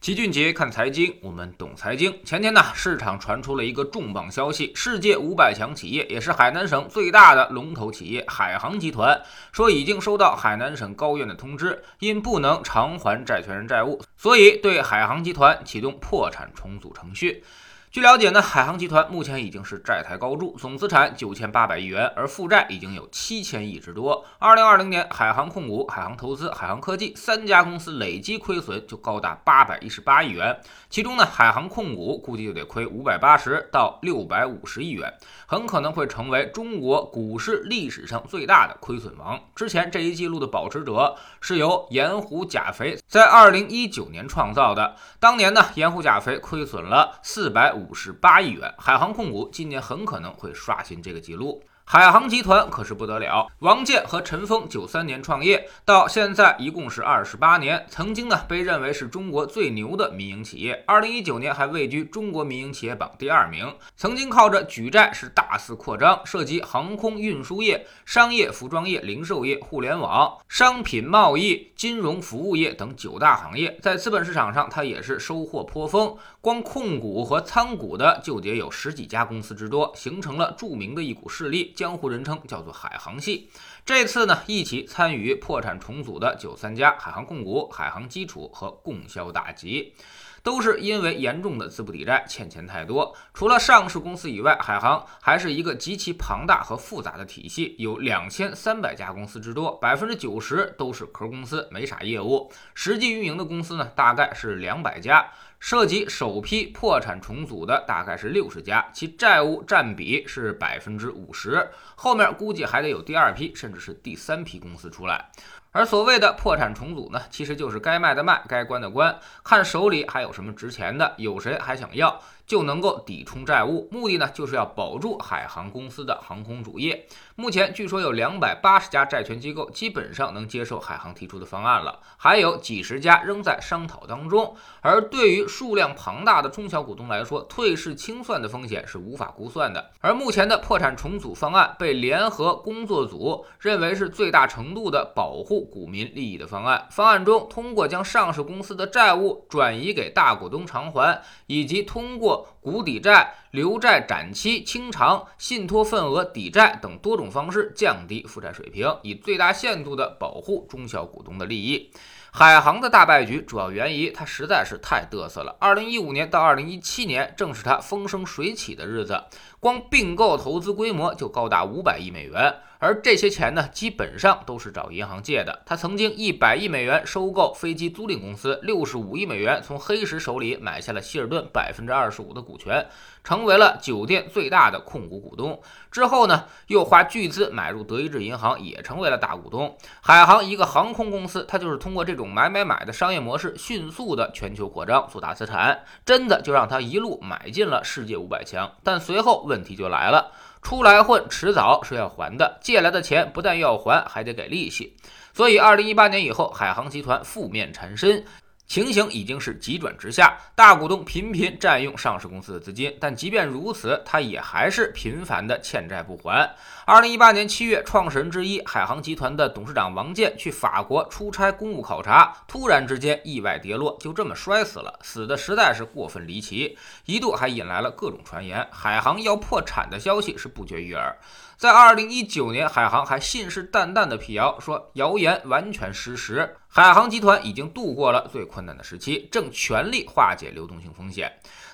[0.00, 2.24] 齐俊杰看财经，我们懂财经。
[2.24, 9.20] 前天呢，市场传出了一个重磅消息：世界五百强企业，也是海南省最大的龙头企业海航集团，
[9.52, 17.44] 说已经收到海南省高院的通知，因不能偿还债权人债务，所以对海航集团启动破产重组程序。
[17.92, 24.24] 据了解呢，海航集团目前已经是债台高筑，总资产九千八百亿元，而负债已经有七千亿之多。
[24.38, 30.56] 二零二零年，海航控股、海航投资、海航科技三家公司累计亏损就高达八百一十八亿元，
[30.88, 35.12] 其中呢，海航控股估计就得亏五百八十到六百五十亿元，
[35.46, 39.36] 很可能会成为中国股市历史上最大的亏损王。
[39.56, 47.79] 之前这一记录的保持者是由盐湖钾肥在二零一九年创造的，当年呢，盐湖钾肥亏损了四百。
[47.80, 51.62] 五十八亿元，海航控股今年很可能会刷新这个记录。
[51.84, 57.84] 海航集团可是不得了，王健和陈峰九三年创业，到现在一共是二十八年。
[57.88, 63.74] 曾经呢，被认为是中国最牛的民营企业，二零一九年还位居中国民营企业榜第二名。
[63.96, 73.74] 曾经靠着举债是大肆扩张，涉及航空运输业、商业服装业、零售业、互联网、商品贸易、金融服务业等九大行业。
[73.80, 81.72] 在资本市场上，它也是收获颇丰，光控股和参股的就得有十几家公司之多，形成了著名的一股势力。
[81.74, 83.48] 江湖人称叫做海航系。
[83.86, 89.94] 这次呢，一起参与破产重组的九三家海航控股、海航基础和供销大集。
[90.42, 93.14] 都是因为严重的资不抵债，欠钱太多。
[93.34, 102.52] 除了上市公司以外，海航还是一个极其庞大和复杂的体系，有两千三百家公司之多，百分之九十都是壳公司，没啥业务。
[102.74, 105.30] 实际运营的公司呢，大概是两百家。
[105.58, 111.68] 涉及首批破产重组的大概是六十家，其债务占比是百分之五十。
[111.96, 115.30] 后面估计还得有第二批，甚至是第三批公司出来。
[115.72, 122.20] 而所谓的破产重组呢，其实就是该卖的卖，该关的关，看手里还有什么值钱的，有谁还想要。
[122.46, 127.06] 就能够抵充债务，目的呢就是要保住海航公司的航空主业。
[127.36, 134.56] 目前据说有两百八十家债权机构基本上能接受海航提出的方案了，还有几十家仍在商讨当中。
[134.80, 139.92] 而对于数量庞大的中小股东来说，退市清算的风险是无法估算的。
[140.00, 146.86] 而目前的破产重组方案被联合工作组认为是最大程度的保护股民利益的方案。
[146.90, 161.90] 方案中通过将上市公司的债务转移给大股东偿还，以及通过股抵债、留债展期、清偿、信托份额抵债等多种方式降低负债水平，以最大限度地保护中小股东的利益。
[162.32, 165.56] 海航的大败局主要源于它实在是太嘚瑟了。
[165.58, 169.20] 二零一五年到二零一七年正是它风生水起的日子，
[169.58, 172.54] 光并购投资规模就高达五百亿美元。
[172.80, 175.62] 而这些钱呢，基本上都是找银行借的。
[175.66, 182.86] 他曾经一百亿美元收购飞机租赁公司，六十五亿美元从黑石手里买下了希尔顿百分之二十五的股权，
[183.22, 185.60] 成为了酒店最大的控股股东。
[185.90, 189.76] 之后呢，又花巨资买入德意志银行，也成为了大股东。
[190.00, 198.72] 海航一个航空公司，它就是通过这种买买买的商业模式，迅速的全球扩张，做大资产，真的就让他一路买进了世界五百强。
[198.82, 200.32] 但随后问题就来了。
[200.62, 202.58] 出来混，迟早是要还的。
[202.60, 204.96] 借来的钱不但要还，还得给利息。
[205.32, 208.24] 所以，二零一八年以后，海航集团负面缠身。
[208.70, 216.48] 情形已经是急转直下，大股东频频占用上市公司的资金，但即便如此，他也还是频繁的欠债不还。
[216.86, 231.18] 二零一八年七月，创始人之一海航集团的董事长王健去法国出差公务考察，突然之间意外跌落，就这么摔死了，死的实在是过分离奇，一度还引来了各种传言，海航要破产的消息是不绝于耳。
[231.60, 241.30] 在二零一九年，海航还信誓旦旦地辟谣说谣言完全失实，海航集团已经度过了最困难的时期，正全力化解流动性风险。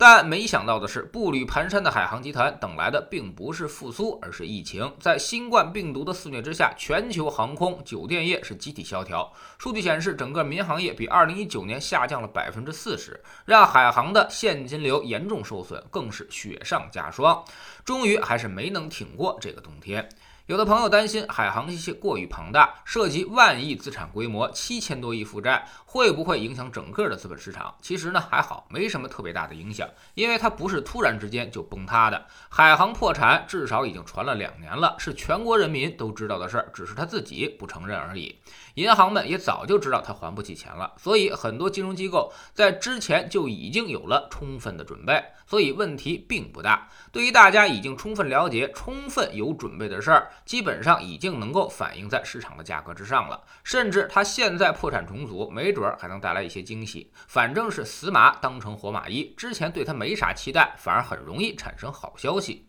[0.00, 4.94] 但没想到的是，步履蹒跚的海航集团等来的并不是复苏，而是疫情。
[5.00, 9.32] 在新冠病毒的肆虐之下，全球航空、酒店业是集体萧条。
[9.58, 17.44] 数据显示，整个民航业比2019年下降了百分之四十，让海航的现金流严重受损，更是雪上加霜。
[17.84, 20.08] 终于还是没能挺过这个冬天。
[20.48, 27.74] 有的朋友担心海航系过于庞大，涉及万亿资产规模，七千多亿负债，会不会影响整个的资本市场？
[27.82, 32.26] 其实呢，还好，没什么特别大的影响，因为它不是突然之间就崩塌的。
[32.48, 38.34] 海航破产至少已经传了两年了，是全国人民都知道的事儿，只是他自己不承认而已。
[38.76, 46.88] 银行们也早就知道他还不起钱了，所以很多金融机构在之前就已经有了充分的准备，所以问题并不大。
[47.12, 50.30] 对于大家已经充分了解、充分有准备的事儿。
[50.44, 53.42] 基本上已经能够反映在市场的价格之上了。
[53.64, 57.10] 甚至它现在破产重组，没准儿还能带来一些惊喜。
[57.26, 62.66] 反正是死马当成活马医，之前对它没啥期待，反而很容易产生好消息。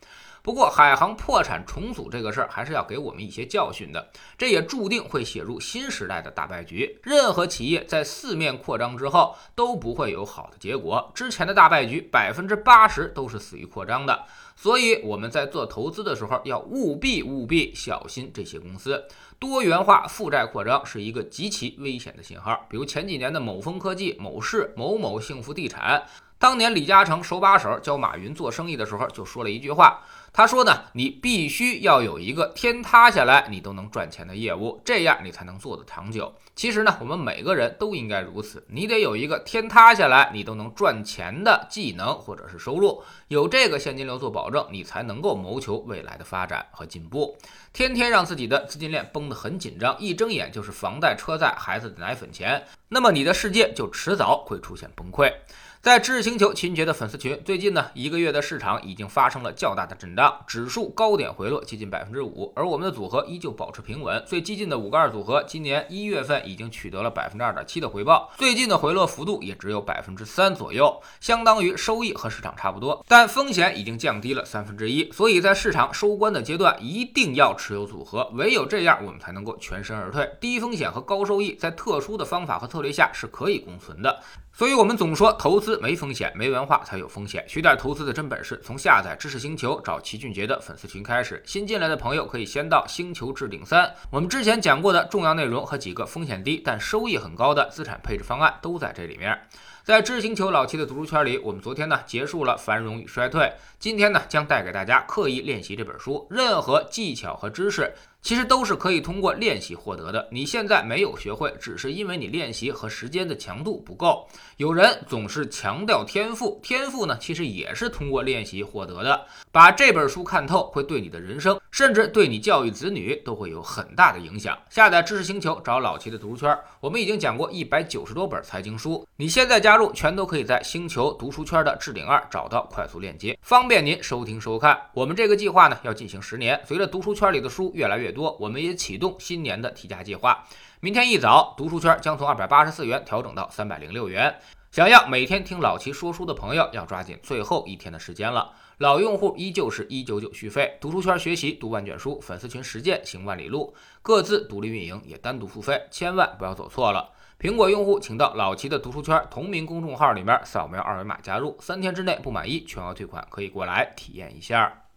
[0.49, 6.99] 不过，海航破产重组这个事儿还是要给我们一些教训的，这也注定会写入新时代的大败局。
[7.03, 14.25] 任何企业在四面扩张之后都不会有好的结果，之前的大败局百分之八十都是死于扩张的。
[14.55, 19.05] 所以我们在做投资的时候要务必务必小心这些公司
[19.37, 22.65] 多元化负债扩张是一个极其危险的信号。
[22.67, 26.03] 比如前几年的某丰科技、某市、某某幸福地产。
[26.39, 30.01] 当年李嘉诚手把手教马云做生意的时候，就说了一句话。
[30.31, 36.33] 他说呢，你必须要有一个天塌下来你都能赚钱的业务，这样你才能做得长久。
[36.55, 47.37] 其实呢，我们每个人都应该如此，你得有一个天塌下来你都能赚钱的技能或者是收入，有这个现金流做保证，你才能够谋求未来的发展和进步。
[47.73, 55.33] 天天让自己的资金链绷得很紧张，一睁眼就是房贷、车贷、孩子的奶粉钱，那么你的世界就迟早会出现崩溃。
[55.81, 64.21] 在知识星球秦杰的粉丝群，最近呢一个月的市场已经发生了较大的震荡，指数高点回落接近百分之五，而我们的组合依旧保持平稳。
[64.27, 75.09] 最激进的五个二组合，今年一月份已经取得了百分之二点七的回报，最近的回落幅度也只有百分之三左右，相当于收益和市场差不多，但风险已经降低了三分之一。
[75.13, 80.29] 所以在市场收官的阶段，一定要持有组合，唯有这样我们才能够全身而退。
[80.41, 84.21] 低风险和高收益在特殊的方法和策略下是可以共存的。
[84.51, 87.43] 所以，我们总说投资没风险，没文化才有风险。
[87.47, 91.41] 学点投资的真本事，从下载知识星球找齐俊杰的粉丝群开始。
[91.45, 99.37] 新进来的朋友可以先到星球置顶三，我们之前讲过的重要内容和几个风险低但收益很高的资产配置方案都在这里面。
[99.83, 106.27] 在知识星球老七的读书圈里，我们昨天呢结束了繁荣与衰退，今天呢将带给大家刻意练习这本书。
[106.29, 107.91] 任何技巧和知识。
[108.21, 110.27] 其实都是可以通过练习获得的。
[110.31, 114.27] 你现在没有学会，只是因为你练习和时间的强度不够。
[114.57, 119.25] 有人总是强调天赋，天赋呢，其实也是通过练习获得的。
[119.51, 124.57] 把这本书看透，会对你的人生，甚至对你教育子女都会有很大的影响。
[124.69, 129.07] 下载知识星球，找老齐的读书圈，我们已经讲过一百九十多本财经书。
[129.15, 134.77] 你现在加入，全都可以在星球读书圈的置顶二找到快速链接，方便您收听收看。
[134.93, 136.59] 我们这个计划呢，要进行十年。
[136.67, 138.11] 随着读书圈里的书越来越越。
[138.11, 140.43] 多，我们也启动新年的提价计划。
[140.79, 144.35] 明天一早，读书圈将从二百八十四元调整到三百零六元。
[144.71, 148.51] 想要每天听老齐说书的朋友，要抓紧最后一天的时间了。
[148.77, 150.77] 老用户依旧是一九九续费。
[150.79, 157.11] 读书圈学习读万卷书，粉丝群实践行万里路，各自独立运营也单独付费，千万不要走错了。
[157.39, 164.88] 苹果用户请到老齐的读书圈同名公众号里面扫描二维码加入，三天之内不满意全额退款，可以过来体验一下。